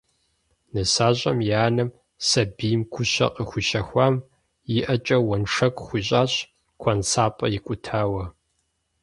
[0.73, 1.89] Нысащӏэм и анэм,
[2.27, 4.15] сэбийм гущэ къыхуищэхуам,
[4.75, 6.31] и ӏэкӏэ уэншэку хуищӏащ
[6.81, 8.23] куэнсапӏэ икӏутауэ.